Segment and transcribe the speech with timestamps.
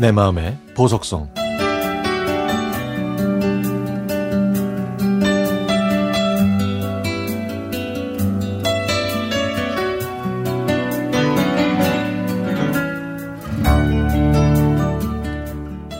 [0.00, 1.28] 내 마음의 보석성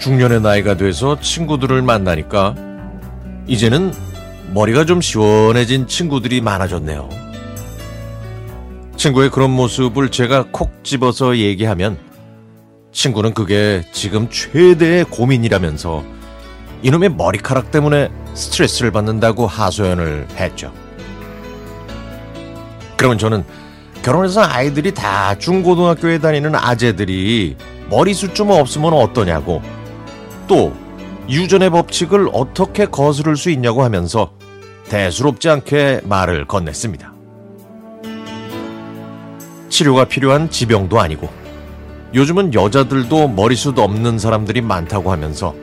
[0.00, 2.54] 중년의 나이가 돼서 친구들을 만나니까
[3.46, 3.92] 이제는
[4.54, 7.10] 머리가 좀 시원해진 친구들이 많아졌네요.
[8.96, 12.11] 친구의 그런 모습을 제가 콕 집어서 얘기하면
[12.92, 16.04] 친구는 그게 지금 최대의 고민이라면서
[16.82, 20.72] 이놈의 머리카락 때문에 스트레스를 받는다고 하소연을 했죠.
[22.96, 23.44] 그러면 저는
[24.02, 27.56] 결혼해서 아이들이 다 중고등학교에 다니는 아재들이
[27.88, 29.62] 머리숱 좀 없으면 어떠냐고
[30.46, 30.72] 또
[31.28, 34.32] 유전의 법칙을 어떻게 거스를 수 있냐고 하면서
[34.88, 37.12] 대수롭지 않게 말을 건넸습니다.
[39.68, 41.41] 치료가 필요한 지병도 아니고
[42.14, 45.54] 요즘은 여자들도 머리숱 없는 사람들이 많다고 하면서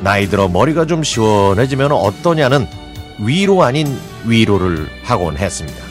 [0.00, 2.66] 나이 들어 머리가 좀 시원해지면 어떠냐는
[3.18, 3.86] 위로 아닌
[4.26, 5.84] 위로를 하곤 했습니다.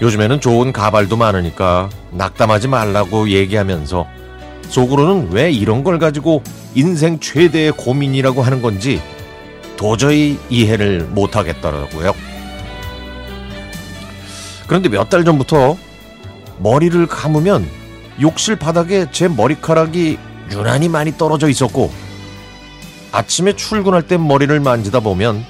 [0.00, 4.06] 요즘에는 좋은 가발도 많으니까 낙담하지 말라고 얘기하면서
[4.68, 6.42] 속으로는 왜 이런 걸 가지고
[6.74, 9.00] 인생 최대의 고민이라고 하는 건지
[9.76, 12.14] 도저히 이해를 못하겠더라고요.
[14.66, 15.76] 그런데 몇 달 전부터
[16.58, 17.68] 머리를 감으면
[18.20, 20.18] 욕실 바닥에 제 머리카락이
[20.52, 21.92] 유난히 많이 떨어져 있었고
[23.12, 25.44] 아침에 출근할 때 머리를 만지다 보면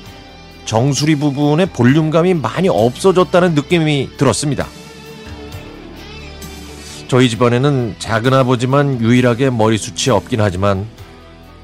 [0.64, 4.66] 정수리 부분의 볼륨감이 많이 없어졌다는 느낌이 들었습니다.
[7.08, 10.86] 저희 집안에는 작은 아버지만 유일하게 머리숱이 없긴 하지만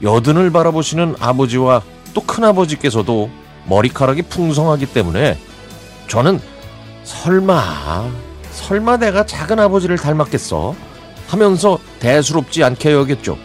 [0.02, 1.82] 여든을 바라보시는 아버지와
[2.14, 3.30] 또 큰아버지께서도
[3.66, 5.38] 머리카락이 풍성하기 때문에
[6.08, 6.40] 저는
[7.04, 8.10] 설마
[8.60, 10.76] 설마 내가 작은 아버지를 닮았겠어
[11.26, 13.38] 하면서 대수롭지 않게 여겼죠.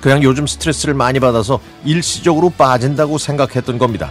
[0.00, 4.10] 그냥 요즘 스트레스를 많이 받아서 일시적으로 빠진다고 생각했던 겁니다.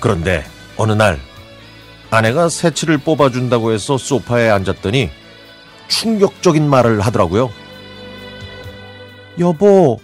[0.00, 0.44] 그런데
[0.76, 1.18] 어느 날
[2.10, 5.10] 아내가 새치를 뽑아준다고 해서 소파에 앉았더니
[5.88, 7.50] 충격적인 말을 하더라고요.
[9.38, 9.98] 여보,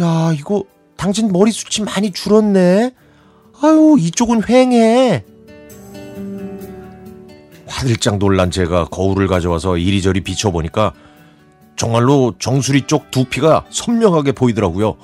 [0.00, 0.64] 야, 이거
[0.96, 2.92] 당신 머리숱이 많이 줄었네.
[3.62, 5.33] 아유, 이쪽은 휑해.
[7.74, 10.92] 화들짝 놀란 제가 거울을 가져와서 이리저리 비춰보니까
[11.74, 14.96] 정말로 정수리 쪽 두피가 선명하게 보이더라고요.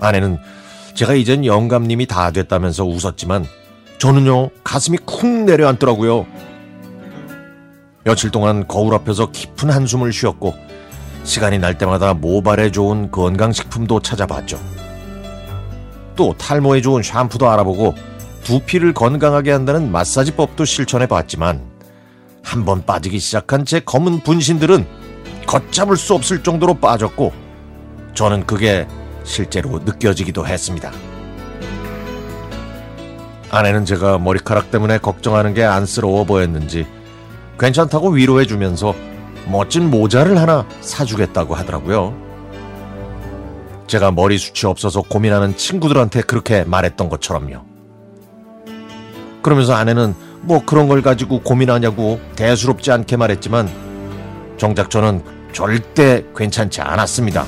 [0.00, 0.38] 아내는
[0.94, 3.44] 제가 이젠 영감님이 다 됐다면서 웃었지만
[3.98, 6.26] 저는요 가슴이 쿵 내려앉더라고요.
[8.04, 10.54] 며칠 동안 거울 앞에서 깊은 한숨을 쉬었고
[11.24, 14.58] 시간이 날 때마다 모발에 좋은 건강식품도 찾아봤죠.
[16.16, 17.94] 또 탈모에 좋은 샴푸도 알아보고
[18.44, 21.70] 두피를 건강하게 한다는 마사지법도 실천해 봤지만
[22.42, 24.84] 한 번 빠지기 시작한 제 검은 분신들은
[25.46, 27.32] 걷잡을 수 없을 정도로 빠졌고
[28.14, 28.86] 저는 그게
[29.24, 30.90] 실제로 느껴지기도 했습니다.
[33.50, 36.86] 아내는 제가 머리카락 때문에 걱정하는 게 안쓰러워 보였는지
[37.58, 38.94] 괜찮다고 위로해 주면서
[39.46, 42.14] 멋진 모자를 하나 사주겠다고 하더라고요.
[43.86, 47.71] 제가 머리 숱이 없어서 고민하는 친구들한테 그렇게 말했던 것처럼요.
[49.42, 53.68] 그러면서 아내는 뭐 그런 걸 가지고 고민하냐고 대수롭지 않게 말했지만
[54.56, 55.22] 정작 저는
[55.52, 57.44] 절대 괜찮지 않았습니다.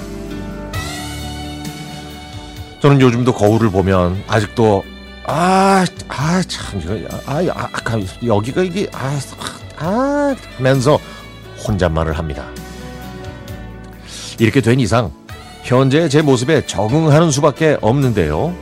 [2.81, 4.84] 저는 요즘도 거울을 보면 아직도
[5.27, 6.94] 아, 아, 참, 이거,
[7.25, 9.19] 아, 아, 아, 여기가 이게, 아,
[9.78, 10.99] 아, 하면서
[11.66, 12.44] 혼잣말을 합니다.
[14.38, 15.10] 이렇게 된 이상,
[15.62, 18.54] 현재 제 모습에 적응하는 수밖에 없는데요.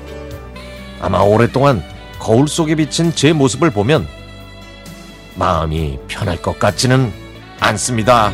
[1.00, 1.82] 아마 오랫동안
[2.22, 4.06] 거울 속에 비친 제 모습을 보면
[5.34, 7.12] 마음이 편할 것 같지는
[7.58, 8.30] 않습니다.